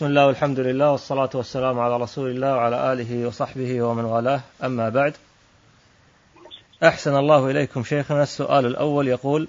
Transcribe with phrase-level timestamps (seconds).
[0.00, 4.40] بسم الله والحمد لله والصلاة والسلام على رسول الله وعلى آله وصحبه ومن والاه.
[4.64, 5.14] أما بعد
[6.84, 8.22] أحسن الله إليكم شيخنا.
[8.22, 9.48] السؤال الأول يقول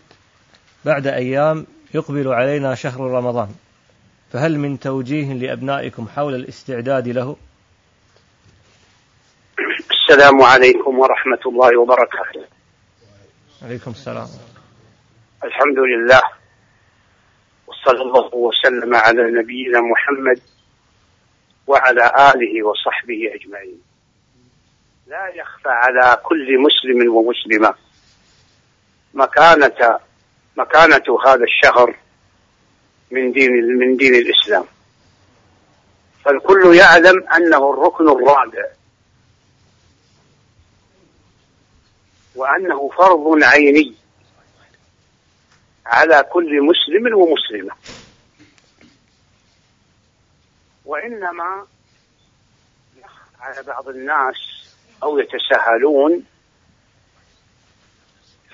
[0.85, 3.49] بعد أيام يقبل علينا شهر رمضان
[4.33, 7.35] فهل من توجيه لأبنائكم حول الاستعداد له؟
[9.91, 12.45] السلام عليكم ورحمة الله وبركاته.
[13.61, 14.27] عليكم السلام.
[15.43, 16.20] الحمد لله
[17.91, 20.41] وصلى الله وسلم على نبينا محمد
[21.67, 23.81] وعلى آله وصحبه أجمعين.
[25.07, 27.73] لا يخفى على كل مسلم ومسلمة
[29.13, 29.99] مكانة
[30.57, 31.95] مكانة هذا الشهر
[33.11, 34.65] من دين من دين الإسلام.
[36.25, 38.65] فالكل يعلم أنه الركن الرابع.
[42.35, 44.00] وأنه فرض عيني.
[45.91, 47.75] على كل مسلم ومسلمة.
[50.85, 51.67] وإنما
[53.39, 54.35] على بعض الناس
[55.03, 56.25] أو يتساهلون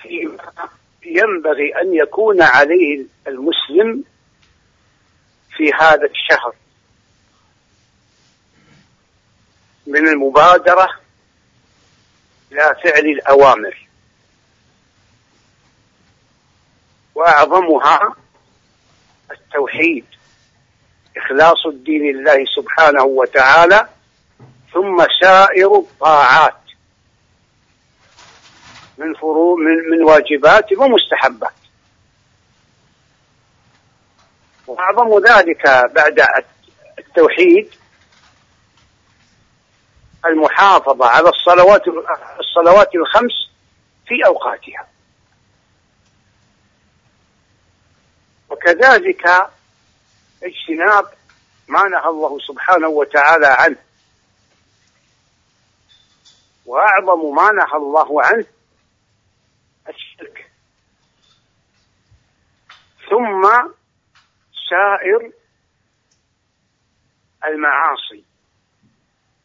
[0.02, 0.52] فيما
[1.02, 4.04] ينبغي أن يكون عليه المسلم
[5.56, 6.54] في هذا الشهر.
[9.86, 10.88] من المبادرة
[12.52, 13.87] إلى فعل الأوامر.
[17.18, 18.14] وأعظمها
[19.30, 20.04] التوحيد
[21.16, 23.88] إخلاص الدين لله سبحانه وتعالى
[24.72, 26.54] ثم سائر الطاعات
[28.98, 31.52] من فروع من, من واجبات ومستحبات.
[34.66, 35.62] وأعظم ذلك
[35.94, 36.20] بعد
[36.98, 37.70] التوحيد
[40.26, 41.82] المحافظة على الصلوات
[42.40, 43.50] الصلوات الخمس
[44.06, 44.97] في أوقاتها.
[48.58, 49.26] وكذلك
[50.42, 51.04] اجتناب
[51.68, 53.76] ما نهى الله سبحانه وتعالى عنه.
[56.66, 58.46] وأعظم ما نهى الله عنه
[59.88, 60.50] الشرك.
[63.10, 63.42] ثم
[64.70, 65.32] سائر
[67.44, 68.24] المعاصي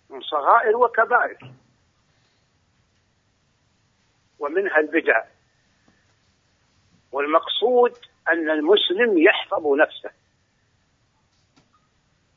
[0.10, 1.54] من صغائر وكبائر.
[4.40, 5.24] ومنها البدع.
[7.12, 10.12] والمقصود أن المسلم يحفظ نفسه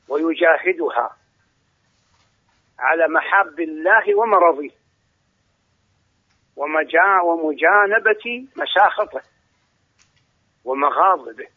[0.09, 1.17] ويجاهدها
[2.79, 4.71] على محاب الله ومرضه
[7.23, 9.23] ومجانبة مشاخطه
[10.65, 11.49] ومغاضبه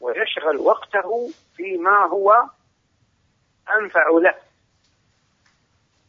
[0.00, 2.32] ويشغل وقته فيما هو
[3.80, 4.34] أنفع له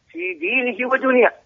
[0.08, 1.41] في دينه ودنياه.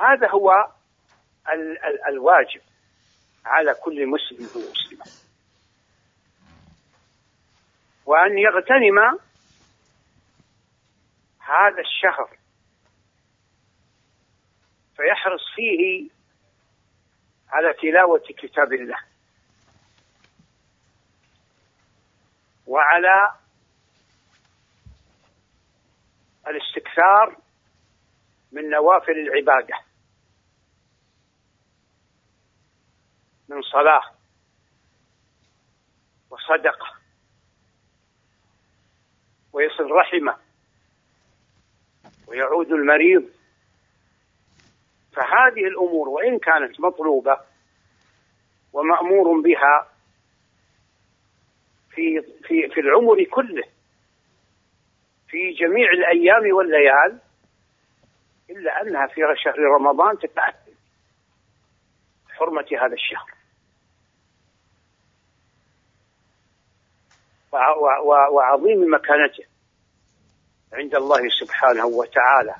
[0.00, 0.72] هذا هو
[1.48, 2.60] ال ال الواجب
[3.44, 5.04] على كل مسلم ومسلمة.
[8.06, 9.18] وأن يغتنم
[11.38, 12.36] هذا الشهر
[14.96, 16.10] فيحرص فيه
[17.48, 18.98] على تلاوة كتاب الله.
[22.66, 23.34] وعلى
[26.46, 27.36] الاستكثار
[28.52, 29.89] من نوافل العبادة.
[33.50, 34.02] من صلاة
[36.30, 36.94] وصدقة
[39.52, 40.36] ويصل رحمة
[42.26, 43.30] ويعود المريض.
[45.12, 47.40] فهذه الأمور وإن كانت مطلوبة
[48.72, 49.88] ومأمور بها
[51.90, 53.64] في في في العمر كله
[55.28, 57.18] في جميع الأيام والليال
[58.50, 60.74] إلا أنها في شهر رمضان تتأكد
[62.30, 63.39] حرمة هذا الشهر.
[68.32, 69.44] وعظيم مكانته
[70.72, 72.54] عند الله سبحانه وتعالى.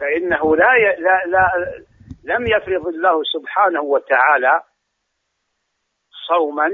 [0.00, 0.72] فإنه لا.
[0.98, 1.84] لا لا
[2.24, 4.62] لم يفرض الله سبحانه وتعالى
[6.28, 6.66] صوما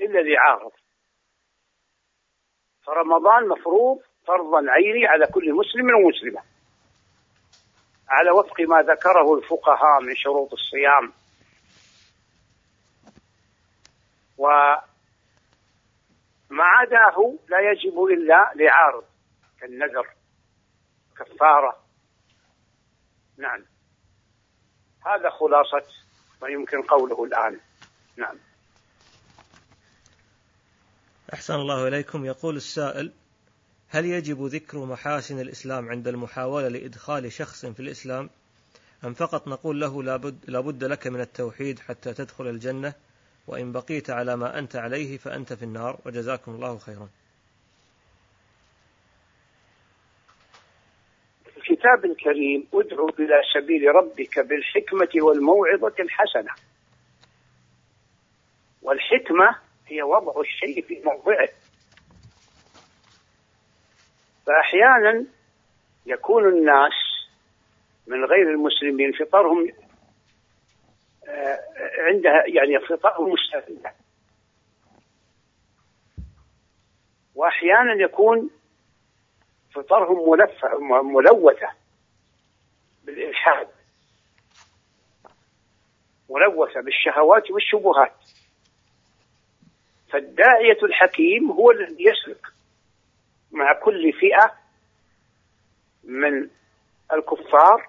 [0.00, 0.72] إلا لعارض
[2.82, 6.42] فرمضان مفروض فرضا عيني على كل مسلم ومسلمة.
[8.08, 11.12] على وفق ما ذكره الفقهاء من شروط الصيام.
[14.40, 14.80] وما
[16.50, 19.04] عداه لا يجب إلا لعارض
[19.60, 20.08] كالنذر
[21.16, 21.76] كفارة.
[23.36, 23.64] نعم.
[25.06, 25.84] هذا خلاصة
[26.42, 27.60] ما يمكن قوله الآن.
[28.16, 28.36] نعم.
[31.34, 32.24] أحسن الله إليكم.
[32.24, 33.12] يقول السائل
[33.88, 38.30] هل يجب ذكر محاسن الإسلام عند المحاولة لإدخال شخص في الإسلام؟
[39.04, 42.94] أم فقط نقول له لابد, لابد لك من التوحيد حتى تدخل الجنة؟
[43.50, 47.08] وإن بقيت على ما أنت عليه فأنت في النار وجزاكم الله خيرا.
[51.56, 56.54] الكتاب الكريم ادعو إلى سبيل ربك بالحكمة والموعظة الحسنة.
[58.82, 59.56] والحكمة
[59.86, 61.48] هي وضع الشيء في موضعه.
[64.46, 65.26] فأحيانا
[66.06, 66.92] يكون الناس
[68.06, 69.72] من غير المسلمين فطرهم
[71.98, 73.92] عندها يعني فطرهم مستفيدة
[77.34, 78.50] وأحيانا يكون
[79.74, 81.68] فطرهم ملفة ملوثة
[83.04, 83.68] بالإلحاد.
[86.30, 88.16] ملوثة بالشهوات والشبهات.
[90.12, 92.46] فالداعية الحكيم هو الذي يسلك
[93.52, 94.54] مع كل فئة
[96.04, 96.48] من
[97.12, 97.88] الكفار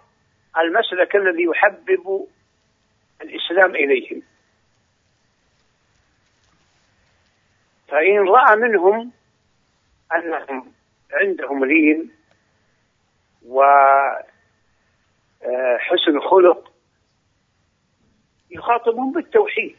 [0.57, 2.27] المسلك الذي يحبب
[3.21, 4.21] الإسلام إليهم.
[7.87, 9.11] فإن رأى منهم
[10.15, 10.73] أنهم
[11.13, 12.11] عندهم لين
[13.45, 13.79] وحسن
[16.29, 16.71] خلق
[18.49, 19.77] يخاطبهم بالتوحيد.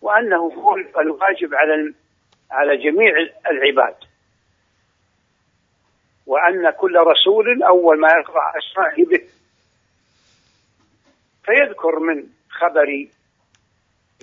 [0.00, 1.94] وأنه هو الواجب على
[2.50, 3.12] على جميع
[3.50, 3.96] العباد.
[6.26, 9.28] وأن كل رسول أول ما يقرأ أسمائه به.
[11.44, 13.08] فيذكر من خبر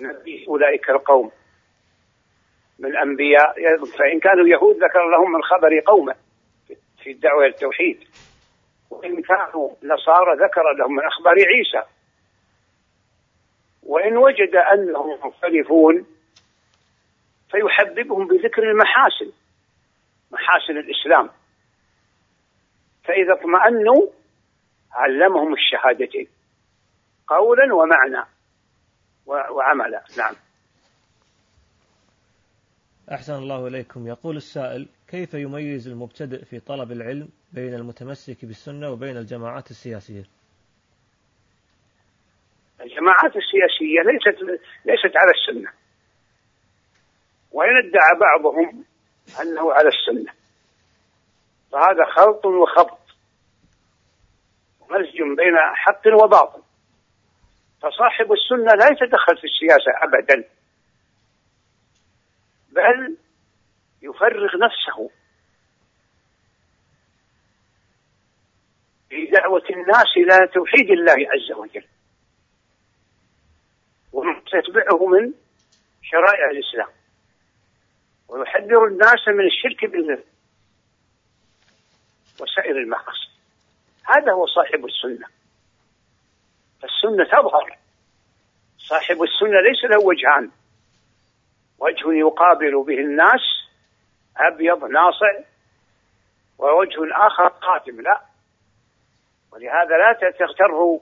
[0.02, 1.32] نبي أولئك القوم
[2.78, 3.54] من الأنبياء.
[3.98, 6.14] فإن كانوا يهود ذكر لهم من خبر قومه
[7.02, 8.08] في الدعوة إلى التوحيد.
[8.90, 11.88] وإن كانوا نصارى ذكر لهم من أخبار عيسى.
[13.82, 16.06] وإن وجد أنهم مختلفون
[17.50, 19.32] فيحببهم بذكر المحاسن
[20.30, 21.30] محاسن الإسلام.
[23.04, 24.06] فإذا اطمأنوا
[24.92, 26.28] علمهم الشهادتين.
[27.30, 28.26] قولا ومعنى
[29.26, 30.04] وعملا.
[30.18, 30.34] نعم.
[33.12, 34.06] أحسن الله إليكم.
[34.06, 40.24] يقول السائل كيف يميز المبتدئ في طلب العلم بين المتمسك بالسنة وبين الجماعات السياسية؟
[42.80, 45.72] الجماعات السياسية ليست ليست على السنة.
[47.52, 48.84] وإن ادعى بعضهم
[49.42, 50.32] أنه على السنة.
[51.72, 53.00] فهذا خلط وخبط.
[54.90, 56.62] مزج بين حق وباطل.
[57.82, 60.44] فصاحب السنة لا يتدخل في السياسة أبدا
[62.68, 63.16] بل
[64.02, 65.10] يفرغ نفسه
[69.08, 71.84] في دعوة الناس إلى توحيد الله عز وجل.
[74.12, 75.32] وما تتبعه من
[76.02, 76.90] شرائع الإسلام.
[78.28, 80.24] ويحذر الناس من الشرك بالله
[82.40, 83.30] وسائر المعاصي.
[84.04, 85.39] هذا هو صاحب السنة.
[86.82, 87.76] فالسنة تظهر.
[88.78, 90.50] صاحب السنة ليس له وجهان.
[91.78, 93.40] وجه يقابل به الناس
[94.36, 95.32] أبيض ناصع
[96.58, 98.20] ووجه آخر قاتم لا.
[99.52, 101.00] ولهذا لا تغتروا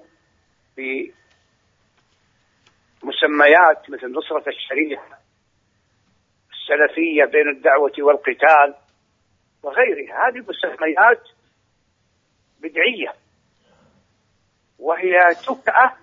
[3.02, 5.18] بمسميات مثل نصرة الشريعة
[6.50, 8.74] السلفية بين الدعوة والقتال
[9.62, 10.28] وغيرها.
[10.28, 11.22] هذه مسميات
[12.60, 13.14] بدعية.
[14.78, 15.96] وهي تكأة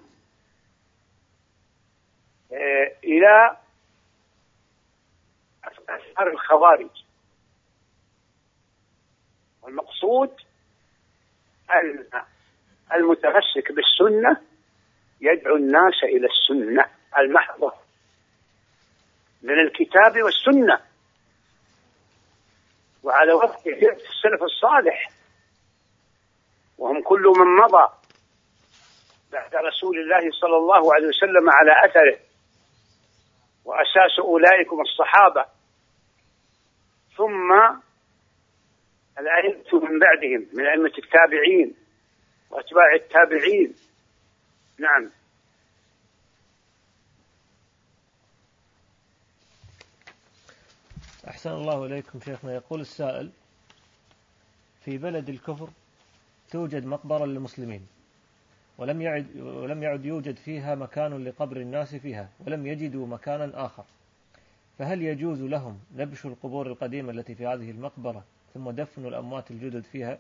[2.52, 3.58] آه، إلى
[5.64, 6.90] أفكار الخوارج.
[9.62, 10.34] والمقصود
[11.72, 12.06] أن
[12.94, 14.42] المتمسك بالسنة
[15.22, 16.86] يدعو الناس إلى السنة
[17.18, 17.74] المحضة
[19.42, 20.80] من الكتاب والسنة.
[23.04, 25.10] وعلى وفق السلف الصالح
[26.78, 28.05] وهم كل من مضى
[29.36, 32.20] بعد رسول الله صلى الله عليه وسلم على أثره.
[33.66, 35.46] وأساس أولئكم الصحابة.
[37.18, 37.52] ثم
[39.20, 41.76] الأئمة من بعدهم من أئمة التابعين
[42.50, 43.76] وأتباع التابعين.
[44.80, 45.12] نعم.
[51.28, 52.56] أحسن الله إليكم شيخنا.
[52.56, 53.32] يقول السائل
[54.86, 55.70] في بلد الكفر
[56.52, 57.95] توجد مقبرة للمسلمين.
[58.78, 63.84] ولم يعد ولم يعد يوجد فيها مكان لقبر الناس فيها ولم يجدوا مكانا آخر.
[64.80, 70.20] فهل يجوز لهم نبش القبور القديمة التي في هذه المقبرة ثم دفن الأموات الجدد فيها؟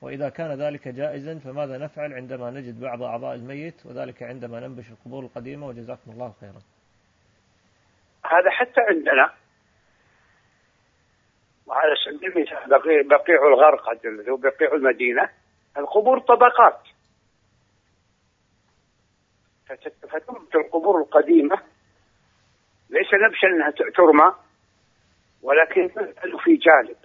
[0.00, 5.24] وإذا كان ذلك جائزا فماذا نفعل عندما نجد بعض أعضاء الميت وذلك عندما ننبش القبور
[5.24, 6.62] القديمة؟ وجزاكم الله خيرا.
[8.24, 9.32] هذا حتى عندنا.
[11.66, 15.28] وعلى سبيل المثال بقيع الغرقد اللي هو بقيع المدينة.
[15.76, 16.80] القبور طبقات.
[20.10, 21.56] فتنبت القبور القديمة.
[22.90, 24.34] ليس نبشا أنها ترمى
[25.42, 26.96] ولكن تنزل في جانب.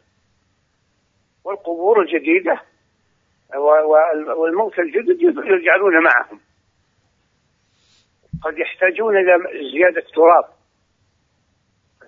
[1.43, 2.61] والقبور الجديدة
[4.35, 6.39] والموتى الجدد يجعلون معهم.
[8.41, 9.33] قد يحتاجون إلى
[9.71, 10.45] زيادة تراب.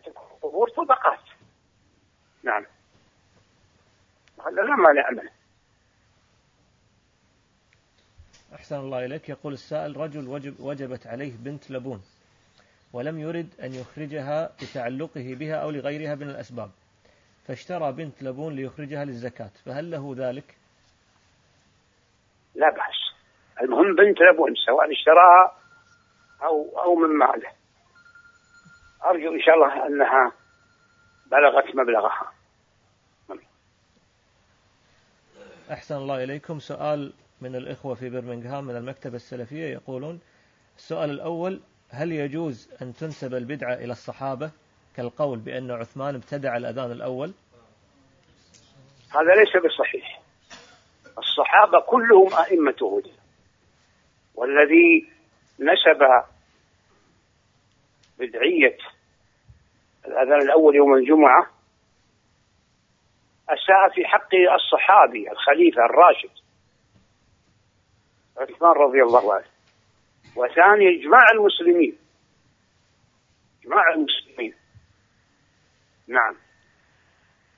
[0.07, 1.19] القبور طبقات.
[2.43, 2.65] نعم.
[4.45, 5.38] هذا لا مانع منه.
[8.53, 9.29] أحسن الله إليك.
[9.29, 12.01] يقول السائل رجل وجب وجبت عليه بنت لبون
[12.93, 16.71] ولم يرد أن يخرجها لتعلقه بها أو لغيرها من الأسباب
[17.47, 20.57] فاشترى بنت لبون ليخرجها للزكاة فهل له ذلك؟
[22.55, 22.99] لا بأس.
[23.61, 25.55] المهم بنت لبون سواء اشتراها
[26.43, 27.51] أو أو من ماله.
[29.05, 30.31] أرجو إن شاء الله أنها
[31.31, 32.31] بلغت مبلغها.
[35.71, 36.59] أحسن الله إليكم.
[36.59, 40.19] سؤال من الإخوة في برمنغهام من المكتبة السلفية يقولون
[40.77, 44.51] السؤال الأول هل يجوز أن تنسب البدعة إلى الصحابة
[44.95, 47.33] كالقول بأن عثمان ابتدع الأذان الأول؟
[49.09, 50.21] هذا ليس بصحيح.
[51.17, 53.13] الصحابة كلهم أئمة هدى.
[54.35, 55.09] والذي
[55.59, 56.23] نسب
[58.19, 58.77] بدعية
[60.05, 61.47] الأذان الأول يوم الجمعة
[63.49, 66.48] أساء في حق الصحابي الخليفة الراشد.
[68.39, 69.45] عثمان رضي الله عنه.
[70.35, 71.97] وثاني إجماع المسلمين.
[73.61, 74.53] إجماع المسلمين.
[76.07, 76.35] نعم.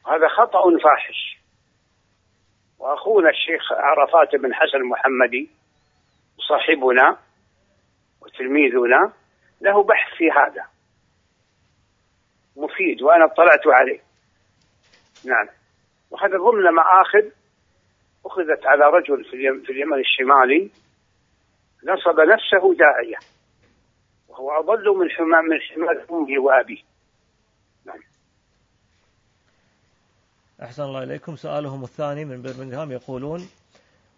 [0.08, 1.38] هذا خطأ فاحش.
[2.80, 5.50] وأخونا الشيخ عرفات بن حسن المحمدي
[6.50, 7.18] صاحبنا
[8.22, 9.14] وتلميذنا
[9.62, 10.66] له بحث في هذا.
[12.56, 14.00] مفيد وأنا اطلعت عليه.
[15.26, 15.48] نعم.
[16.12, 17.41] وهذا ضمن مآخذ
[18.26, 19.24] أخذت على رجل
[19.66, 20.72] في اليمن الشمالي
[21.84, 23.18] نصب نفسه داعية
[24.30, 26.82] وهو أضل من حمام من حمال أمه وأبيه.
[27.86, 28.00] نعم.
[30.62, 31.36] أحسن الله إليكم.
[31.36, 33.40] سؤالهم الثاني من برمنغهام يقولون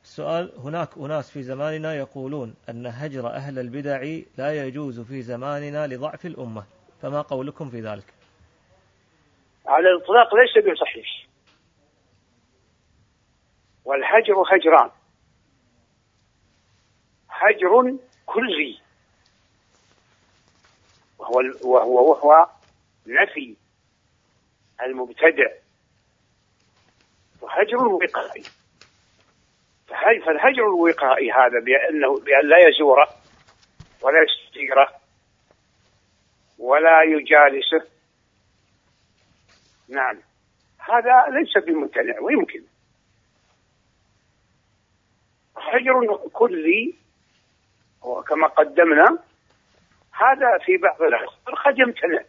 [0.03, 4.03] السؤال هناك أناس في زماننا يقولون أن هجر أهل البدع
[4.38, 6.63] لا يجوز في زماننا لضعف الأمة
[7.01, 8.05] فما قولكم في ذلك؟
[9.65, 11.07] على الإطلاق ليس بصحيح.
[13.85, 14.89] والهجر هجران
[17.29, 18.79] هجر كلي.
[21.19, 22.49] وهو وهو وهو
[23.07, 23.55] نفي
[24.81, 25.51] المبتدع.
[27.41, 28.43] وهجر وقائي
[30.25, 33.07] فالهجر الوقائي هذا بأنه بأن لا يزوره
[34.01, 34.89] ولا يستجيره
[36.59, 37.87] ولا يجالسه
[39.89, 40.17] نعم.
[40.79, 42.63] هذا ليس بممتنع ويمكن.
[45.74, 46.96] هجر كلي
[48.01, 49.20] وكما قدمنا
[50.12, 52.24] هذا في بعض الأخبار قد يمتنع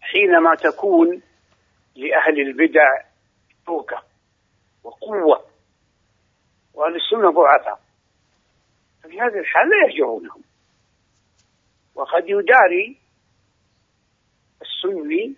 [0.00, 1.22] حينما تكون
[1.96, 3.02] لأهل البدع
[3.66, 4.02] شوكة
[4.84, 5.44] وقوة
[6.74, 7.80] وأهل السنة ضعفاء
[9.02, 10.42] ففي هذه الحال لا يهجرونهم
[11.94, 12.96] وقد يداري
[14.62, 15.34] السني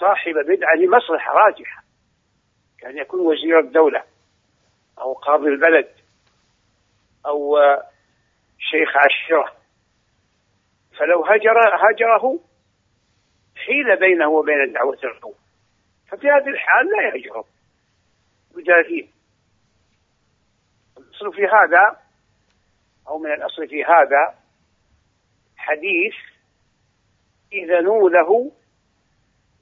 [0.00, 1.84] صاحب بدعة لمصلحة راجحة
[2.78, 4.04] كان يكون وزير الدولة.
[4.98, 5.88] أو قاضي البلد
[7.26, 7.58] أو
[8.58, 9.56] شيخ عشرة.
[10.98, 12.40] فلو هجر هجره
[13.56, 15.34] حيل بينه وبين دعوة القوم
[16.08, 17.44] ففي هذه الحال لا يهجره.
[18.56, 19.06] يجازيه
[20.98, 22.00] الأصل في هذا
[23.08, 24.38] أو من الأصل في هذا
[25.56, 26.14] حديث
[27.52, 28.52] إذنوا له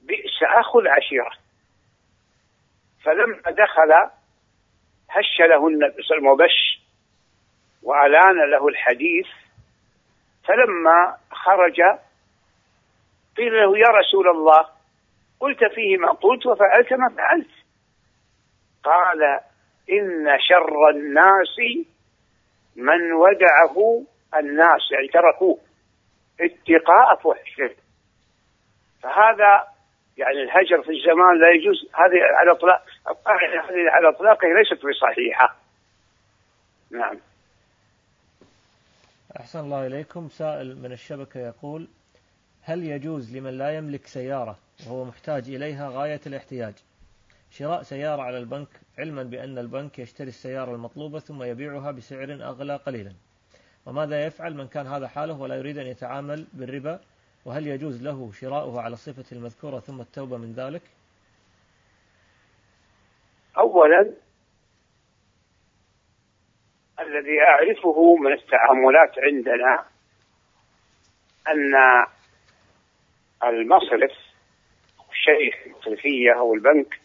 [0.01, 1.31] بئس أخو العشيرة.
[3.03, 4.09] فلما دخل
[5.13, 6.83] هش له النبي صلى الله عليه وسلم
[7.83, 9.27] وألان له الحديث
[10.43, 11.81] فلما خرج
[13.37, 14.67] قيل له يا رسول الله
[15.39, 17.49] قلت فيه ما قلت وفعلت ما فعلت.
[18.83, 19.23] قال
[19.91, 21.85] إن شر الناس
[22.75, 24.03] من ودعه
[24.35, 25.59] الناس يعني تركوه
[26.41, 27.75] اتقاء فحشه.
[29.03, 29.72] فهذا
[30.17, 31.85] يعني الهجر في الزمان لا يجوز.
[31.93, 32.83] هذه على اطلاق
[33.69, 35.55] هذه على إطلاقه ليست بصحيحة.
[36.91, 37.19] نعم.
[39.39, 40.29] أحسن الله إليكم.
[40.29, 41.87] سائل من الشبكة يقول
[42.61, 46.73] هل يجوز لمن لا يملك سيارة وهو محتاج إليها غاية الاحتياج؟
[47.51, 48.67] شراء سيارة على البنك
[48.99, 53.11] علما بأن البنك يشتري السيارة المطلوبة ثم يبيعها بسعر أغلى قليلا.
[53.85, 56.99] وماذا يفعل من كان هذا حاله ولا يريد أن يتعامل بالربا؟
[57.45, 60.81] وهل يجوز له شراؤها على الصفة المذكورة ثم التوبة من ذلك؟
[63.57, 64.13] أولا
[66.99, 69.85] الذي أعرفه من التعاملات عندنا
[71.47, 71.73] أن
[73.43, 74.11] المصرف
[75.11, 76.99] الشيخ المصرفية أو البنك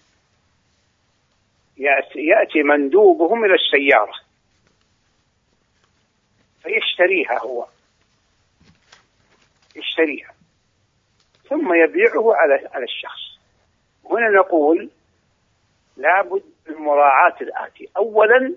[2.16, 4.14] يأتي مندوبهم إلى السيارة
[6.62, 7.66] فيشتريها هو.
[9.78, 10.34] يشتريها.
[11.48, 13.38] ثم يبيعه على على الشخص.
[14.10, 14.90] هنا نقول
[15.96, 17.88] لابد من مراعاة الآتي.
[17.96, 18.54] أولا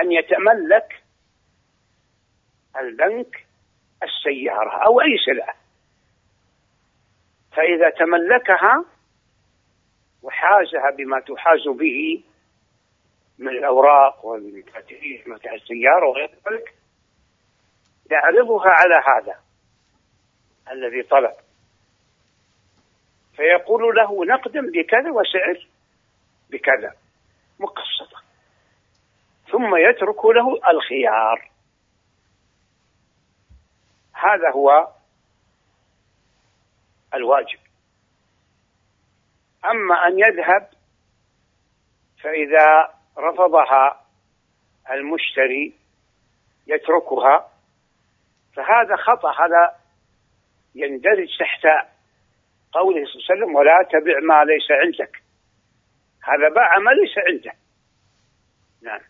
[0.00, 1.02] أن يتملك
[2.80, 3.46] البنك
[4.02, 5.54] السيارة أو أي سلعة.
[7.52, 8.84] فإذا تملكها
[10.22, 12.22] وحازها بما تحاز به
[13.38, 16.74] من الأوراق والمفاتيح متاع السيارة وغير ذلك
[18.10, 19.40] يعرضها على هذا
[20.70, 21.34] الذي طلب.
[23.36, 25.66] فيقول له نقدم بكذا وسعر
[26.50, 26.94] بكذا.
[27.58, 28.22] مقسطة
[29.50, 31.50] ثم يترك له الخيار.
[34.12, 34.88] هذا هو
[37.14, 37.58] الواجب.
[39.64, 40.68] أما أن يذهب
[42.22, 44.04] فإذا رفضها
[44.90, 45.74] المشتري
[46.66, 47.53] يتركها
[48.54, 49.76] فهذا خطأ هذا
[50.74, 51.66] يندرج تحت
[52.72, 55.22] قوله صلى الله عليه وسلم ولا تبع ما ليس عندك.
[56.22, 57.58] هذا باع ما ليس عنده.
[58.82, 59.00] نعم.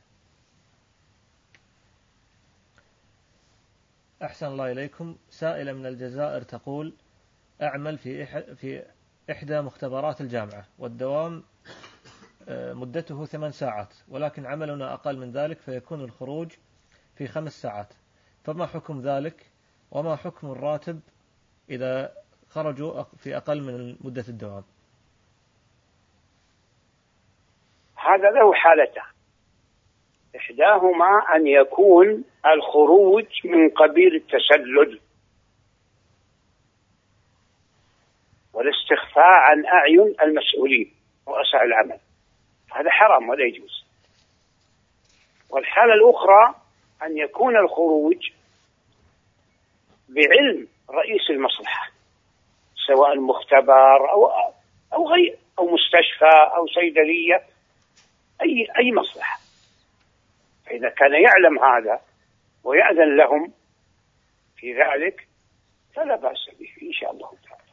[4.23, 5.17] أحسن الله إليكم.
[5.29, 6.95] سائلة من الجزائر تقول
[7.63, 8.83] أعمل في في
[9.31, 11.45] إحدى مختبرات الجامعة والدوام
[12.49, 16.53] آه، مدته ثمان ساعات ولكن عملنا أقل من ذلك فيكون الخروج
[17.17, 17.95] في خمس ساعات.
[18.45, 19.47] فما حكم ذلك؟
[19.91, 21.01] وما حكم الراتب
[21.71, 22.13] إذا
[22.51, 24.65] خرجوا في أقل من مدة الدوام؟
[27.97, 29.15] هذا له حالتان.
[30.37, 35.01] إحداهما أن يكون الخروج من قبيل التسلل
[38.53, 40.95] والاستخفاء عن أعين المسؤولين
[41.29, 41.99] رؤساء العمل.
[42.73, 43.85] هذا حرام ولا يجوز.
[45.51, 46.55] والحالة الأخرى
[47.03, 48.31] أن يكون الخروج
[50.09, 51.91] بعلم رئيس المصلحة
[52.87, 54.27] سواء مختبر أو
[54.93, 57.47] أو غير أو مستشفى أو صيدلية
[58.43, 59.41] أي أي مصلحة.
[60.67, 62.01] فإذا كان يعلم هذا
[62.65, 63.53] ويأذن لهم
[64.57, 65.29] في ذلك
[65.95, 67.65] فلا بأس به إن شاء الله تعالى.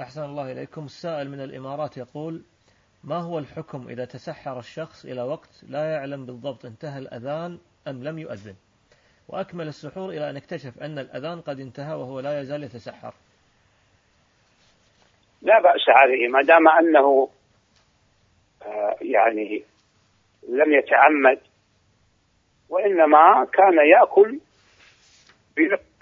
[0.00, 0.84] أحسن الله إليكم.
[0.84, 2.44] السائل من الإمارات يقول
[3.04, 7.58] ما هو الحكم إذا تسحر الشخص إلى وقت لا يعلم بالضبط انتهى الأذان
[7.88, 8.56] أم لم يؤذن؟
[9.32, 13.14] وأكمل السحور إلى أن اكتشف أن الأذان قد انتهى وهو لا يزال يتسحر.
[15.42, 17.28] لا بأس عليه ما دام أنه
[18.62, 19.64] آه، يعني
[20.48, 21.40] لم يتعمد
[22.68, 24.40] وإنما كان يأكل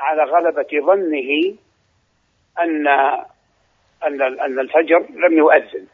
[0.01, 1.57] على غلبة ظنه
[2.59, 2.88] أن
[4.07, 5.87] أن أن الفجر لم يؤذن.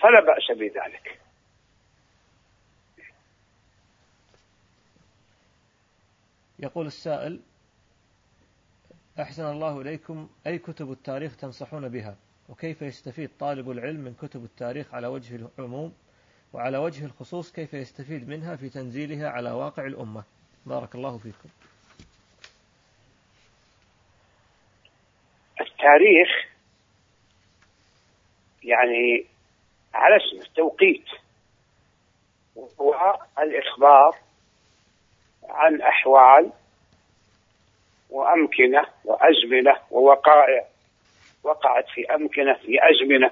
[0.00, 1.21] فلا بأس بذلك.
[6.62, 7.40] يقول السائل
[9.20, 12.16] أحسن الله إليكم أي كتب التاريخ تنصحون بها؟
[12.48, 15.94] وكيف يستفيد طالب العلم من كتب التاريخ على وجه العموم؟
[16.52, 20.24] وعلى وجه الخصوص كيف يستفيد منها في تنزيلها على واقع الأمة؟
[20.66, 21.48] بارك الله فيكم.
[25.60, 26.28] التاريخ
[28.64, 29.26] يعني
[29.94, 31.04] على اسم التوقيت
[32.56, 34.31] وهو الإخبار
[35.62, 36.52] عن أحوال
[38.10, 40.66] وأمكنة وأزمنة ووقائع.
[41.42, 43.30] وقعت في أمكنة في أزمنة.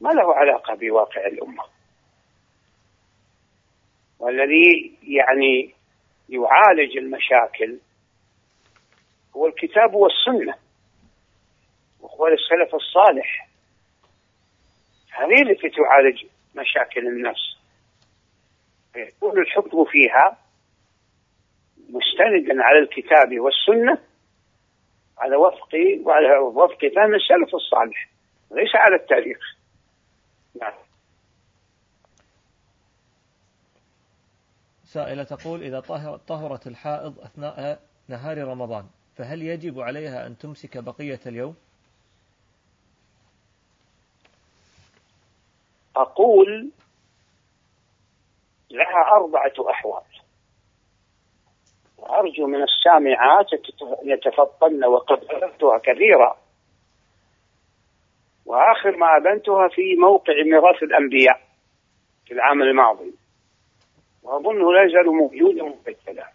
[0.00, 1.64] ما له علاقة بواقع الأمة.
[4.18, 5.74] والذي يعني
[6.28, 7.78] يعالج المشاكل
[9.36, 10.54] هو الكتاب والسنة
[12.00, 13.48] وهو السلف الصالح.
[15.10, 17.47] هذه التي تعالج مشاكل الناس
[18.98, 20.38] يكون الحكم فيها
[21.90, 23.98] مستندا على الكتاب والسنة
[25.18, 28.08] على وفق وعلى وفق فهم السلف الصالح
[28.50, 29.38] ليس على التاريخ.
[30.60, 30.72] نعم.
[34.84, 35.80] سائلة تقول إذا
[36.28, 38.84] طهرت الحائض أثناء نهار رمضان
[39.16, 41.56] فهل يجب عليها أن تمسك بقية اليوم؟
[45.96, 46.70] أقول
[48.70, 50.02] لها أربعة أحوال.
[51.98, 53.46] وأرجو من السامعات
[54.02, 56.36] يتفطن وقد قلتها كثيرا
[58.46, 61.40] وآخر ما أبنتها في موقع ميراث الأنبياء
[62.26, 63.14] في العام الماضي.
[64.22, 66.28] وأظنه لا يزال موجودا مسجلا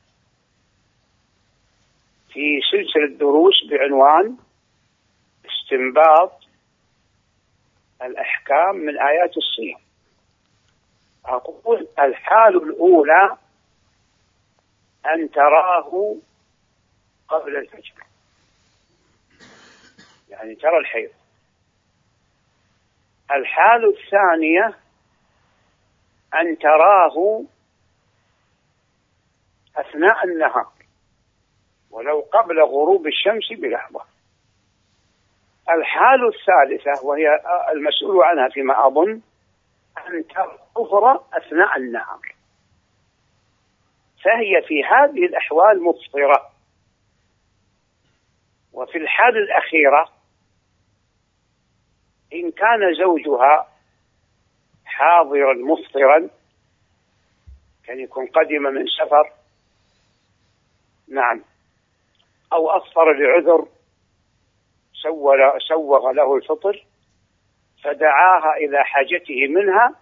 [2.34, 4.38] في سلسلة دروس بعنوان
[5.46, 6.40] استنباط
[8.02, 9.83] الأحكام من آيات الصيام
[11.26, 13.38] أقول الحال الأولى
[15.06, 16.16] أن تراه
[17.28, 18.04] قبل الفجر.
[20.30, 21.10] يعني ترى الحيض.
[23.32, 24.78] الحال الثانية
[26.34, 27.44] أن تراه
[29.78, 30.74] أثناء النهار
[31.92, 34.06] ولو قبل غروب الشمس بلحظة.
[35.70, 37.28] الحال الثالثة وهي
[37.72, 39.22] المسؤول عنها فيما أظن
[39.98, 40.24] أن
[40.76, 42.36] تظهر أثناء النهار.
[44.24, 46.50] فهي في هذه الأحوال مفطرة
[48.74, 50.10] وفي الحال الأخيرة
[52.34, 53.68] إن كان زوجها
[54.86, 56.30] حاضرا مفطرا
[57.84, 59.32] كان يكون قدم من سفر
[61.08, 61.44] نعم
[62.54, 63.68] أو أفطر لعذر
[65.68, 66.86] سوغ له الفطر
[67.84, 69.96] فدعاها إلى حاجته منها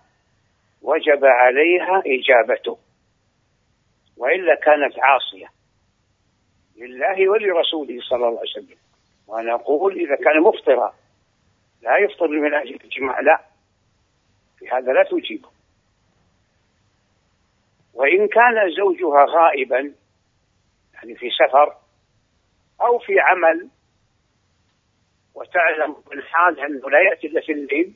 [0.82, 2.78] وجب عليها إجابته.
[4.18, 5.48] وإلا كانت عاصية
[6.78, 8.78] لله ولرسوله صلى الله عليه وسلم.
[9.28, 10.94] وأنا أقول إذا كان مفطرا
[11.82, 13.42] لا يفطر من أجل الجماع لا.
[14.60, 15.50] في هذا لا تجيبه.
[17.94, 19.94] وإن كان زوجها غائبا
[20.94, 21.76] يعني في سفر
[22.82, 23.70] أو في عمل
[25.36, 27.94] وتعلم الحال أنه لا يأتي إلا في الليل.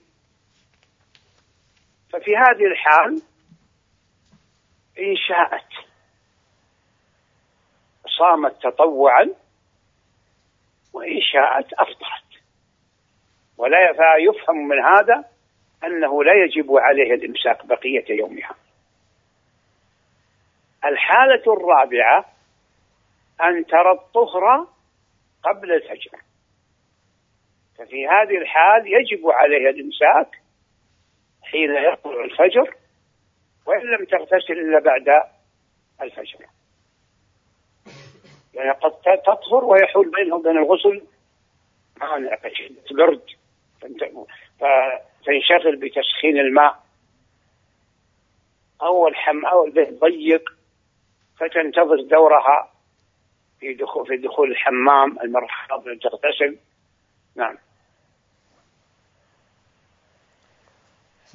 [2.09, 3.21] ففي هذه الحال
[4.99, 5.69] إن شاءت
[8.19, 9.29] صامت تطوعا
[10.93, 12.41] وإن شاءت أفطرت.
[13.57, 13.77] ولا
[14.19, 15.25] يفهم من هذا
[15.83, 18.55] أنه لا يجب عليه الإمساك بقية يومها.
[20.85, 22.25] الحالة الرابعة
[23.41, 24.67] أن ترى الطهر
[25.43, 26.19] قبل الفجر.
[27.77, 30.41] ففي هذه الحال يجب عليها الإمساك
[31.43, 32.75] حين يطلع الفجر
[33.65, 35.23] وإن لم تغتسل إلا بعد
[36.01, 36.45] الفجر.
[38.53, 41.01] يعني قد تطهر ويحول بينه وبين الغسل
[42.01, 43.21] مانع كشدة برد.
[44.59, 46.85] فتنشغل بتسخين الماء.
[48.81, 50.49] أو الحم أو البيت ضيق
[51.39, 52.71] فتنتظر دورها
[53.59, 55.47] في دخول الحمام المرأة
[56.01, 56.57] تغتسل
[57.35, 57.57] نعم.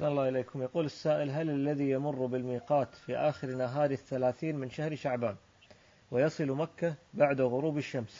[0.01, 4.95] أحسن الله إليكم يقول السائل هل الذي يمر بالميقات في آخر نهار الثلاثين من شهر
[4.95, 5.35] شعبان
[6.11, 8.15] ويصل مكة بعد غروب الشمس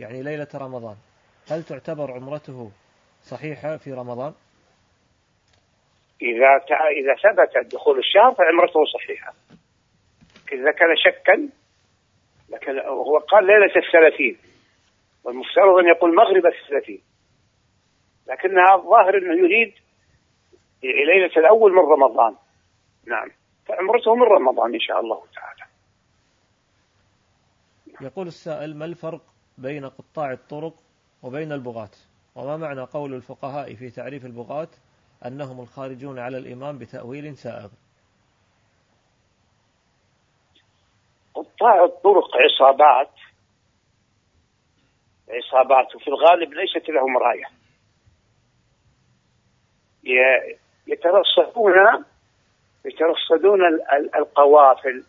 [0.00, 0.96] يعني ليلة رمضان
[1.50, 2.70] هل تعتبر عمرته
[3.22, 4.32] صحيحة في رمضان؟
[6.22, 6.50] إذا
[7.00, 9.32] إذا ثبت دخول الشهر فعمرته صحيحة
[10.52, 11.48] إذا كان شكا
[12.48, 14.38] لكن هو قال ليلة الثلاثين
[15.24, 17.02] والمفترض أن يقول مغرب الثلاثين
[18.28, 19.87] لكنها الظاهر أنه يريد
[20.82, 22.36] ليلة الأول من رمضان.
[23.06, 23.30] نعم.
[23.66, 25.70] فعمرته من رمضان إن شاء الله تعالى.
[28.00, 29.20] يقول السائل ما الفرق
[29.58, 30.74] بين قطاع الطرق
[31.22, 31.90] وبين البغاة؟
[32.34, 34.68] وما معنى قول الفقهاء في تعريف البغاة
[35.26, 37.68] أنهم الخارجون على الإمام بتأويل سائغ؟
[41.34, 43.10] قطاع الطرق عصابات.
[45.28, 47.58] عصابات وفي الغالب ليست لهم راية.
[50.88, 52.04] يترصدون
[52.84, 53.60] يترصدون
[54.16, 55.04] القوافل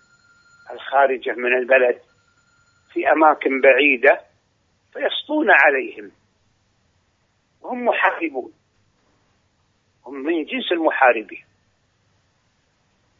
[0.71, 2.01] الخارجة من البلد
[2.93, 4.21] في أماكن بعيدة
[4.93, 6.11] فيسطون عليهم.
[7.61, 8.53] وهم محاربون.
[10.05, 11.45] هم من جنس المحاربين.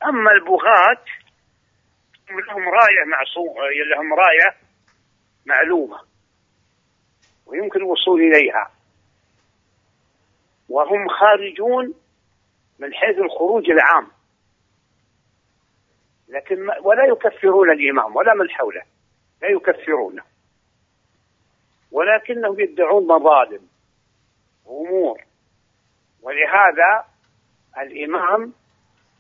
[0.06, 1.06] أما البغاة
[2.30, 3.62] لهم راية معصومة
[3.96, 4.56] لهم راية
[5.46, 6.00] معلومة.
[7.46, 8.72] ويمكن الوصول إليها.
[10.70, 11.94] وهم خارجون
[12.80, 14.08] من حيث الخروج العام.
[16.30, 18.84] لكن ولا يكفرون الإمام ولا من حوله.
[19.42, 20.24] لا يكفرونه
[21.92, 23.62] ولكنهم يدعون مظالم
[24.66, 25.22] وأمور
[26.22, 27.06] ولهذا
[27.78, 28.54] الإمام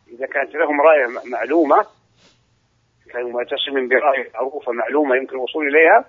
[0.07, 1.85] إذا كانت لهم راية معلومة
[3.09, 6.05] كانوا معتصم براية معروفة معلومة يمكن الوصول إليها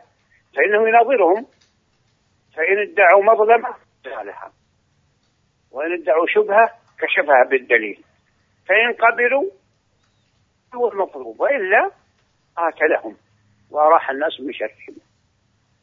[0.57, 1.47] فإنه يناظرهم.
[2.57, 4.53] فإن ادعوا مظلمة جعلها
[5.71, 8.05] وإن ادعوا شبهة كشفها بالدليل.
[8.67, 9.51] فإن قبلوا
[10.75, 11.91] هو المطلوب وإلا
[12.59, 13.17] آت لهم
[13.71, 14.97] وأراح الناس من شرهم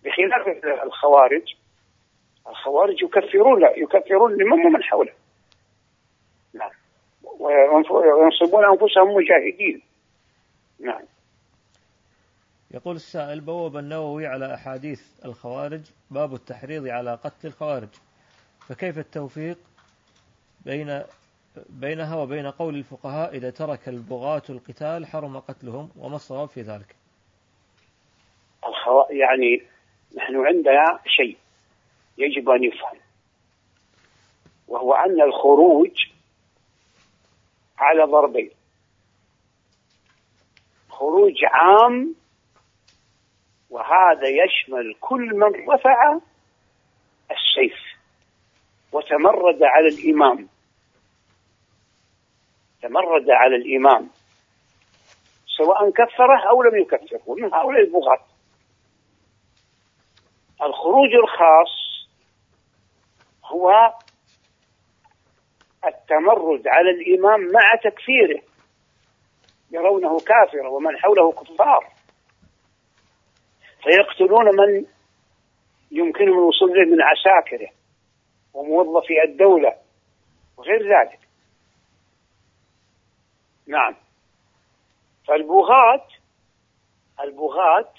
[0.03, 1.55] بخلاف الخوارج
[2.47, 5.13] الخوارج يكفرون يكفرون لمن ومن حوله.
[6.53, 6.71] نعم.
[7.39, 9.81] وينصبون أنفسهم مجاهدين.
[10.79, 11.03] نعم.
[12.71, 17.89] يقول السائل بوب النووي على أحاديث الخوارج باب التحريض على قتل الخوارج
[18.69, 19.57] فكيف التوفيق؟
[20.67, 21.03] بين
[21.69, 26.95] بينها وبين قول الفقهاء إذا ترك البغاة القتال حرم قتلهم وما الصواب في ذلك.
[29.09, 29.63] يعني
[30.17, 31.37] نحن عندنا شيء
[32.17, 32.99] يجب أن يفهم
[34.67, 35.91] وهو أن الخروج
[37.77, 38.51] على ضربين
[40.89, 42.15] خروج عام
[43.69, 46.19] وهذا يشمل كل من رفع
[47.31, 47.79] السيف
[48.91, 50.47] وتمرد على الإمام
[52.81, 54.09] تمرد على الإمام
[55.57, 58.19] سواء كفره أو لم يكفره من هؤلاء البغاة.
[60.61, 62.07] الخروج الخاص
[63.45, 63.93] هو
[65.85, 68.41] التمرد على الإمام مع تكفيره
[69.71, 71.87] يرونه كافرا ومن حوله كفار.
[73.83, 74.85] فيقتلون من
[75.91, 77.69] يمكنهم الوصول إليه من عساكره
[78.53, 79.75] وموظفي الدولة
[80.57, 81.26] وغير ذلك.
[83.67, 83.95] نعم.
[85.27, 86.07] فالبغاة
[87.23, 87.93] البغاة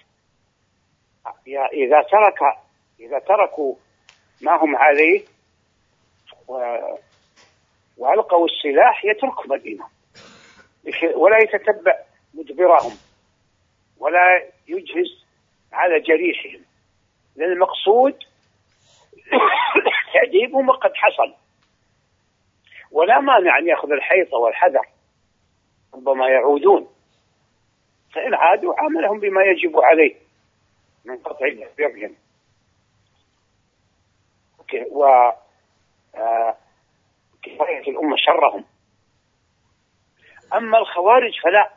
[1.72, 2.38] إذا ترك
[3.00, 3.74] إذا تركوا
[4.42, 5.24] ما هم عليه
[7.96, 9.88] وألقوا السلاح يتركهم الإمام
[11.14, 11.98] ولا يتتبع
[12.35, 12.92] مدبرهم
[13.98, 15.24] ولا يجهز
[15.72, 16.64] على جريحهم.
[17.37, 18.18] لأن المقصود
[20.14, 21.35] تعذيبهم وقد حصل.
[22.90, 24.87] ولا مانع أن يأخذ الحيطة والحذر.
[25.99, 26.89] ربما يعودون.
[28.15, 30.15] فإن عادوا عاملهم بما يجب عليه
[31.05, 31.47] من قطع
[31.79, 32.15] برهم
[34.91, 35.05] و
[36.15, 36.57] آه،
[37.43, 38.65] كفاية الأمة شرهم.
[40.55, 41.71] أما الخوارج فلا.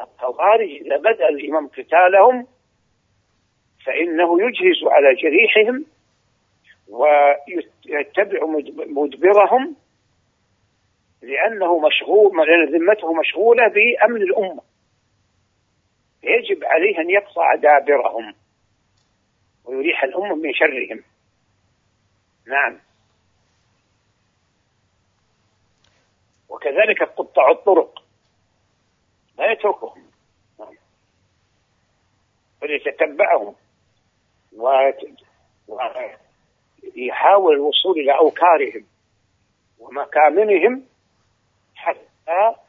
[0.00, 2.46] الخوارج إذا بدأ الإمام قتالهم
[3.86, 5.86] فإنه يجهز على جريحهم
[6.88, 8.46] ويتبع
[8.86, 9.76] مدبرهم
[11.22, 14.62] لأنه مشغول لأن ذمته مشغولة بأمن الأمة.
[16.22, 18.34] يجب عليه أن يقطع دابرهم
[19.64, 21.02] ويريح الأمة من شرهم.
[22.46, 22.78] نعم.
[26.48, 28.02] وكذلك قطع الطرق.
[29.38, 30.06] لا يتركهم.
[32.62, 33.54] بل يتتبعهم.
[36.96, 38.84] ويحاول الوصول إلى أوكارهم
[39.78, 40.82] ومكامنهم
[42.26, 42.60] حتى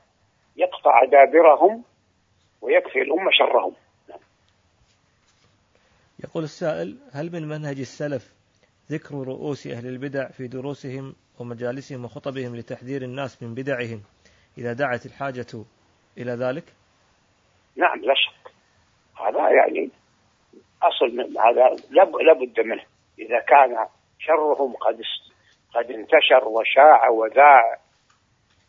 [0.58, 1.84] يقطع دابرهم
[2.62, 3.74] ويكفي الأمة شرهم.
[6.24, 8.34] يقول السائل هل من منهج السلف
[8.92, 14.02] ذكر رؤوس أهل البدع في دروسهم ومجالسهم وخطبهم لتحذير الناس من بدعهم
[14.58, 15.66] إذا دعت الحاجة
[16.18, 16.64] إلى ذلك؟
[17.76, 18.52] نعم لا شك.
[19.22, 19.90] هذا يعني
[20.82, 21.76] أصل من هذا
[22.22, 22.84] لابد منه.
[23.20, 23.88] إذا كان
[24.20, 25.02] شرهم قد
[25.74, 27.87] قد انتشر وشاع وذاع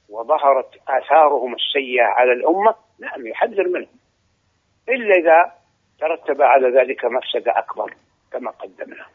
[0.08, 3.98] وظهرت آثارهم السيئة على الأمة نعم يحذر منهم.
[4.88, 5.52] إلا إذا
[6.00, 7.94] ترتب على ذلك مفسدة أكبر
[8.32, 9.06] كما قدمنا.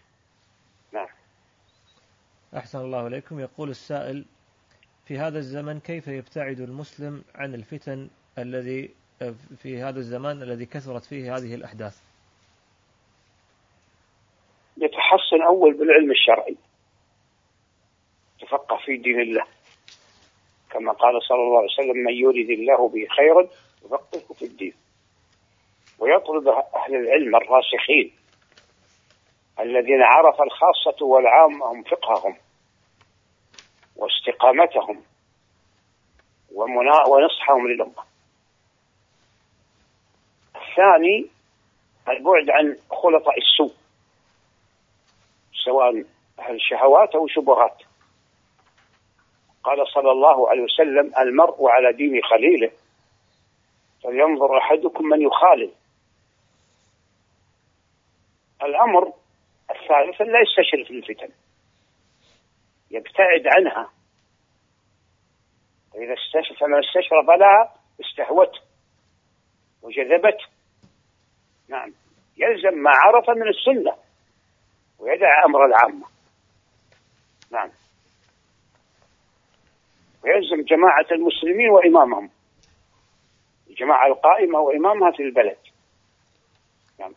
[0.91, 1.07] نعم.
[2.57, 3.39] أحسن الله إليكم.
[3.39, 4.25] يقول السائل
[5.05, 8.89] في هذا الزمن كيف يبتعد المسلم عن الفتن الذي
[9.57, 12.01] في هذا الزمان الذي كثرت فيه هذه الأحداث؟
[14.77, 16.57] يتحصن أول بالعلم الشرعي
[18.39, 19.43] تفقه في دين الله.
[20.73, 23.47] كما قال صلى الله عليه وسلم من يريد الله به خيرا
[23.85, 24.73] يفقهه في الدين.
[25.99, 28.13] ويطلب أهل العلم الراسخين
[29.59, 32.35] الذين عرف الخاصة والعامة هم فقههم
[33.95, 35.03] واستقامتهم
[37.07, 38.03] ونصحهم للأمة.
[40.55, 41.27] الثاني
[42.09, 43.73] البعد عن خلطاء السوء
[45.65, 46.05] سواء
[46.39, 47.77] أهل الشهوات أو شبهات
[49.63, 52.71] قال صلى الله عليه وسلم المرء على دين خليله.
[54.03, 55.71] فلينظر أحدكم من يخالل.
[58.63, 59.13] الأمر
[59.71, 61.33] الثالث لا يستشرف الفتن.
[62.91, 63.89] يبتعد عنها.
[65.93, 68.59] فإذا استشرف من استشرف لها استهوته
[69.81, 70.45] وجذبته.
[71.69, 71.93] نعم.
[72.37, 73.95] يلزم ما عرف من السنة
[74.99, 76.05] ويدع أمر العامة.
[77.51, 77.69] نعم.
[80.23, 82.29] ويلزم جماعة المسلمين وإمامهم.
[83.69, 85.57] الجماعة القائمة وإمامها في البلد.
[86.99, 87.13] نعم.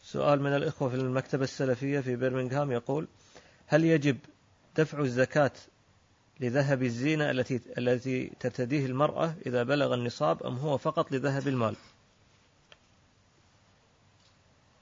[0.00, 3.08] سؤال من الإخوة في المكتبة السلفية في برمنغهام يقول
[3.66, 4.16] هل يجب
[4.76, 5.52] دفع الزكاة
[6.40, 11.76] لذهب الزينة التي التي ترتديه المرأة إذا بلغ النصاب أم هو فقط لذهب المال؟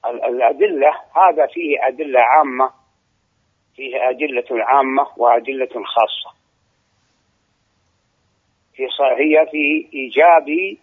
[0.05, 2.78] الأدلة هذا فيه أدلة عامة
[3.79, 6.35] فيه أدلة عامة وأدلة خاصة.
[8.73, 8.83] في
[9.17, 10.77] هي في إيجاب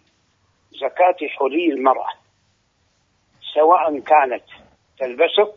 [0.71, 2.13] زكاة حلي المرأة
[3.53, 4.43] سواء كانت
[4.99, 5.53] تلبسه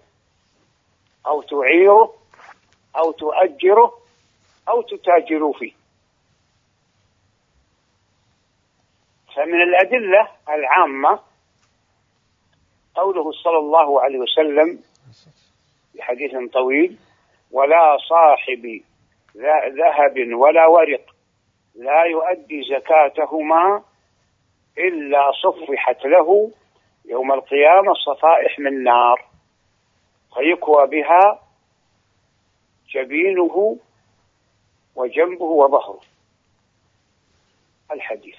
[1.27, 2.15] أو تعيره
[2.97, 3.99] أو تؤجره
[4.69, 5.73] أو تتاجر فيه.
[9.35, 11.21] فمن الأدلة العامة
[12.95, 14.83] قوله صلى الله عليه وسلم
[15.93, 16.99] في حديث طويل
[17.51, 18.81] ولا صاحب
[19.77, 21.15] ذهب ولا ورق
[21.75, 23.83] لا يؤدي زكاتهما
[24.79, 26.51] إلا صفحت له
[27.05, 29.25] يوم القيامة صفائح من نار
[30.35, 31.43] فيكوى بها
[32.95, 33.79] جبينه
[34.97, 36.01] وجنبه وظهره.
[37.93, 38.37] الحديث.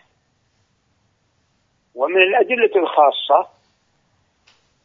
[1.96, 3.50] ومن الأدلة الخاصة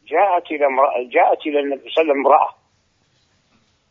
[0.05, 0.67] جاءت إلى
[1.09, 2.55] جاءت إلى النبي صلى الله عليه وسلم امرأة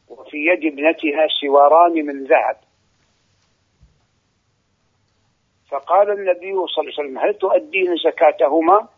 [0.09, 2.57] وفي يد ابنتها سواران من ذهب.
[5.69, 8.88] فقال النبي صلى الله عليه وسلم هل تؤدين زكاتهما؟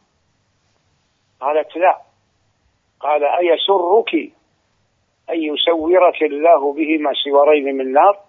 [1.40, 1.98] قالت لا.
[3.00, 4.14] قال أيسرك
[5.30, 8.20] أن يسورك الله بهما سوارين من نار؟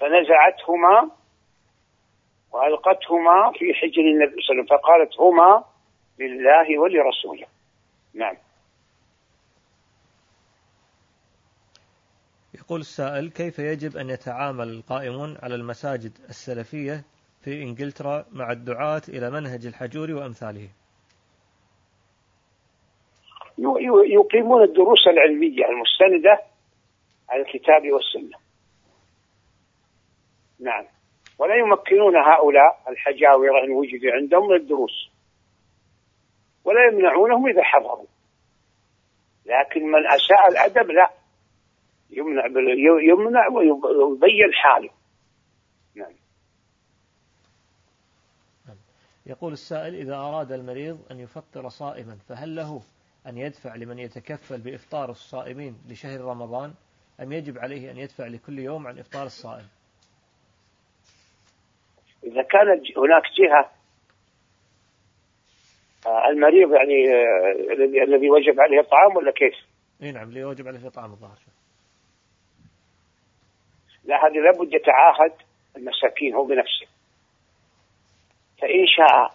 [0.00, 1.10] فنزعتهما
[2.52, 5.64] وألقتهما في حجر النبي صلى الله عليه وسلم فقالت هما
[6.18, 7.46] لله ولرسوله.
[8.14, 8.36] نعم.
[12.62, 17.04] يقول السائل كيف يجب أن يتعامل القائمون على المساجد السلفية
[17.44, 20.68] في إنجلترا مع الدعاة إلى منهج الحجور وأمثاله؟
[24.18, 26.42] يقيمون الدروس العلمية المستندة
[27.28, 28.38] على الكتاب والسنة.
[30.60, 30.84] نعم.
[31.38, 35.10] ولا يمكنون هؤلاء الحجاورة إن وجد عندهم من الدروس.
[36.64, 38.06] ولا يمنعونهم إذا حضروا.
[39.46, 41.21] لكن من أساء الأدب لا.
[42.12, 42.46] يمنع
[43.02, 44.90] يمنع ويبين حاله
[45.94, 46.12] نعم.
[49.26, 52.82] يقول السائل إذا أراد المريض أن يفطر صائما فهل له
[53.26, 56.74] أن يدفع لمن يتكفل بإفطار الصائمين لشهر رمضان؟
[57.20, 59.66] أم يجب عليه أن يدفع لكل يوم عن إفطار الصائم؟
[62.24, 63.70] إذا كانت هناك جهة
[66.06, 69.54] آه، المريض يعني آه، الذي الذي وجب عليه الطعام ولا كيف؟
[70.02, 71.38] إي نعم اللي وجب عليه الطعام الظاهر.
[74.04, 75.32] لا هذه لابد يتعاهد
[75.76, 76.86] المساكين هو بنفسه.
[78.58, 79.34] فإن شاء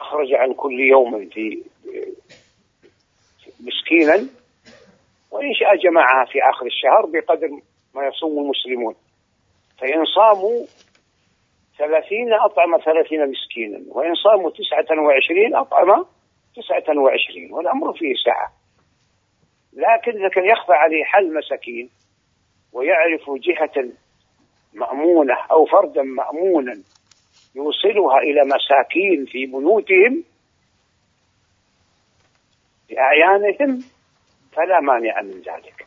[0.00, 1.62] أخرج عن كل يوم في
[3.60, 4.28] مسكينا
[5.30, 7.48] وإن شاء جمعها في آخر الشهر بقدر
[7.94, 8.94] ما يصوم المسلمون.
[9.78, 10.66] فإن صاموا
[11.78, 16.04] ثلاثين أطعم ثلاثين مسكينا وإن صاموا تسعة وعشرين أطعم
[16.56, 18.52] تسعة وعشرين والأمر فيه سعة
[19.72, 21.90] لكن كان يخفى عليه حل مساكين
[22.72, 23.90] ويعرف جهة
[24.74, 26.82] مأمونة أو فردا مأمونا
[27.54, 30.24] يوصلها إلى مساكين في بيوتهم
[32.88, 33.84] في أعيانهم
[34.52, 35.86] فلا مانع من ذلك.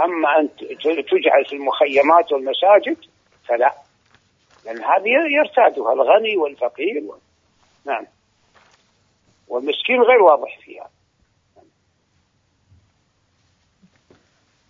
[0.00, 0.48] أما أن
[0.86, 2.96] تجعل في المخيمات والمساجد
[3.48, 3.72] فلا.
[4.64, 7.18] لأن هذه يرتادها الغني والفقير و...
[7.86, 8.06] نعم.
[9.48, 10.90] والمسكين غير واضح فيها.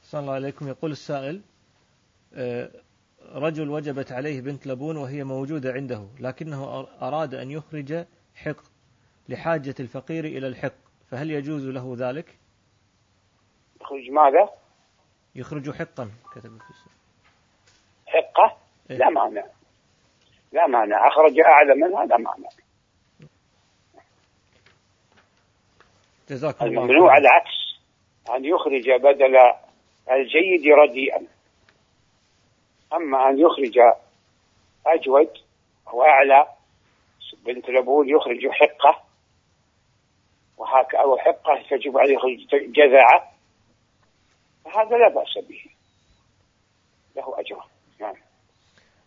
[0.02, 0.68] صلى الله عليكم.
[0.68, 1.40] يقول السائل
[3.34, 8.62] رجل وجبت عليه بنت لبون وهي موجودة عنده لكنه أراد أن يخرج حق
[9.28, 10.72] لحاجة الفقير إلى الحق.
[11.10, 12.38] فهل يجوز له ذلك؟
[13.80, 14.50] يخرج ماذا؟
[15.34, 16.72] يخرج حقا كتب في
[18.06, 18.56] حقة؟
[18.90, 19.44] إيه؟ لا مانع.
[20.52, 21.08] لا مانع.
[21.08, 22.48] أخرج أعلى منها؟ لا مانع.
[26.28, 27.78] جزاك الله الممنوع العكس.
[28.30, 29.36] أن يخرج بدل
[30.10, 31.26] الجيد رديئا.
[32.94, 33.78] أما أن يخرج
[34.86, 35.30] أجود
[35.88, 36.48] أو أعلى
[37.44, 39.02] بنت لبون يخرج حقة
[40.58, 43.32] وهكذا أو حقة تجب عليه يخرج جذعة
[44.64, 45.64] فهذا لا بأس به.
[47.16, 47.64] له أجر.
[48.00, 48.14] نعم.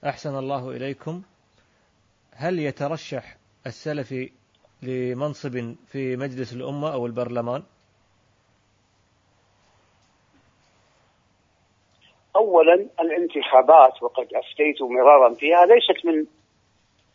[0.06, 1.22] أحسن الله إليكم.
[2.36, 4.32] هل يترشح السلفي
[4.82, 7.64] لمنصب في مجلس الأمة أو البرلمان؟
[12.36, 16.26] أولا الانتخابات وقد أفتيت مرارا فيها ليست من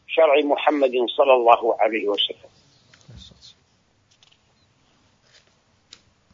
[0.09, 2.51] شرع محمد صلى الله عليه وسلم.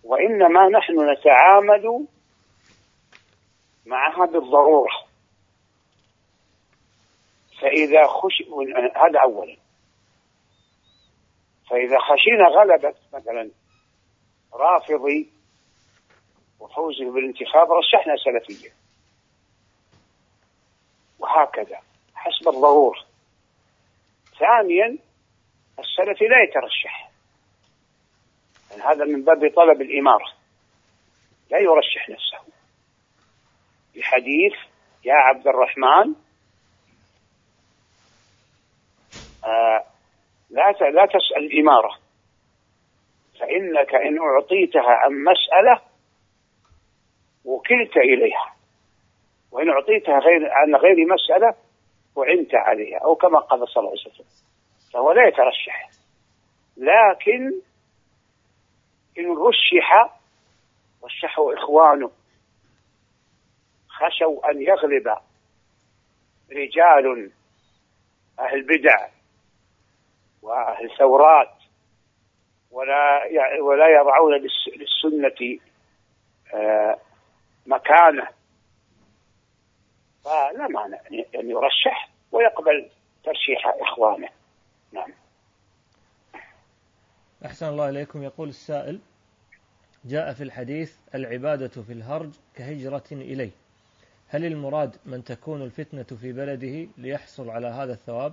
[0.04, 2.06] وإنما نحن نتعامل
[3.86, 4.92] معها بالضرورة.
[7.60, 8.42] فإذا خش
[8.96, 9.56] هذا أولا.
[11.70, 13.50] فإذا خشينا غلبة مثلا
[14.54, 15.31] رافضي
[16.62, 18.70] وفوزه بالانتخاب رشحنا سلفية.
[21.18, 21.80] وهكذا
[22.14, 23.04] حسب الضرورة.
[24.38, 24.98] ثانيا
[25.78, 27.10] السلفي لا يترشح.
[28.70, 30.32] يعني هذا من باب طلب الإمارة.
[31.50, 32.52] لا يرشح نفسه.
[33.96, 34.52] بحديث
[35.04, 36.14] يا عبد الرحمن
[39.44, 39.84] آه
[40.50, 41.98] لا لا تسأل الإمارة.
[43.40, 45.91] فإنك إن أعطيتها عن مسألة
[47.44, 48.54] وكلت إليها.
[49.52, 51.54] وإن أعطيتها غير عن غير مسألة
[52.16, 54.26] وعنت عليها أو كما قال صلى الله عليه وسلم.
[54.92, 55.90] فهو لا يترشح.
[56.76, 57.60] لكن
[59.18, 60.18] إن رشح
[61.04, 62.10] رشحه إخوانه.
[63.88, 65.16] خشوا أن يغلب
[66.52, 67.30] رجال
[68.38, 69.08] أهل بدع
[70.42, 71.54] وأهل ثورات
[72.70, 73.20] ولا
[73.60, 74.34] ولا يضعون
[74.76, 75.58] للسنة
[76.54, 76.98] آه،
[77.66, 78.28] مكانه.
[80.24, 80.98] فلا مانع
[81.34, 82.90] أن يرشح ويقبل
[83.24, 84.28] ترشيح إخوانه.
[84.92, 85.12] نعم.
[87.46, 88.22] أحسن الله إليكم.
[88.22, 89.00] يقول السائل
[90.04, 93.50] جاء في الحديث العبادة في الهرج كهجرة إليه.
[94.28, 98.32] هل المراد من تكون الفتنة في بلده ليحصل على هذا الثواب؟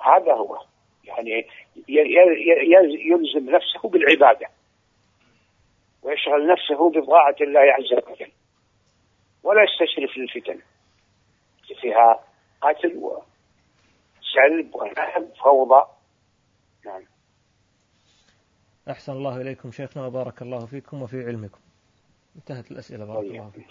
[0.00, 0.64] هذا هو.
[1.04, 1.46] يعني
[1.88, 4.46] يلزم نفسه بالعبادة.
[6.02, 8.32] ويشغل نفسه بطاعة الله عز وجل.
[9.42, 10.60] ولا يستشرف للفتن.
[11.80, 12.20] فيها
[12.62, 15.86] قتل وسلب ونهب فوضى
[16.86, 17.02] نعم.
[18.90, 21.60] أحسن الله إليكم شيخنا وبارك الله فيكم وفي علمكم.
[22.36, 23.24] انتهت الأسئلة بارك.
[23.24, 23.68] الله فيكم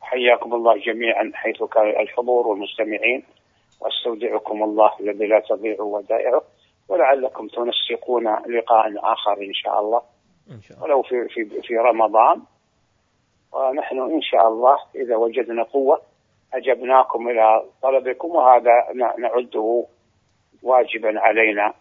[0.00, 3.24] حياكم الله جميعا حيث كان الحضور والمستمعين.
[3.80, 6.42] واستودعكم الله الذي لا تضيع ودائعه.
[6.88, 10.02] ولعلكم تنسقون لقاء آخر إن شاء الله.
[10.50, 10.84] إن شاء الله.
[10.84, 12.42] ولو في, في, في رمضان.
[13.52, 16.02] ونحن إن شاء الله إذا وجدنا قوة
[16.54, 18.70] أجبناكم إلى طلبكم وهذا
[19.18, 19.86] نعده
[20.62, 21.74] واجبا علينا.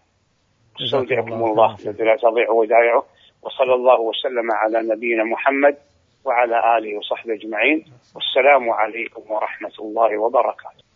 [0.81, 3.05] استودعكم الله الذي لا تضيع ودائعه.
[3.41, 5.77] وصلى الله وسلم على نبينا محمد
[6.25, 7.85] وعلى آله وصحبه أجمعين.
[8.15, 10.88] والسلام عليكم ورحمة الله وبركاته.